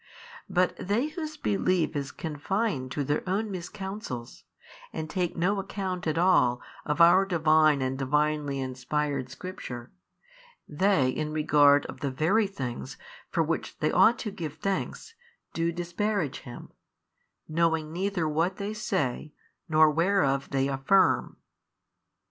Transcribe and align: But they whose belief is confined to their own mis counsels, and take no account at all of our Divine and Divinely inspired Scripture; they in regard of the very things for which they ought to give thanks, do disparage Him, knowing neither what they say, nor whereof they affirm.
But 0.49 0.75
they 0.77 1.09
whose 1.09 1.37
belief 1.37 1.95
is 1.95 2.11
confined 2.11 2.89
to 2.93 3.03
their 3.03 3.21
own 3.29 3.51
mis 3.51 3.69
counsels, 3.69 4.45
and 4.91 5.07
take 5.07 5.37
no 5.37 5.59
account 5.59 6.07
at 6.07 6.17
all 6.17 6.59
of 6.87 6.99
our 6.99 7.23
Divine 7.23 7.83
and 7.83 7.99
Divinely 7.99 8.59
inspired 8.59 9.29
Scripture; 9.29 9.91
they 10.67 11.11
in 11.11 11.31
regard 11.31 11.85
of 11.85 11.99
the 11.99 12.09
very 12.09 12.47
things 12.47 12.97
for 13.29 13.43
which 13.43 13.77
they 13.77 13.91
ought 13.91 14.17
to 14.17 14.31
give 14.31 14.55
thanks, 14.55 15.13
do 15.53 15.71
disparage 15.71 16.39
Him, 16.39 16.71
knowing 17.47 17.91
neither 17.93 18.27
what 18.27 18.55
they 18.55 18.73
say, 18.73 19.33
nor 19.69 19.91
whereof 19.91 20.49
they 20.49 20.67
affirm. 20.67 21.37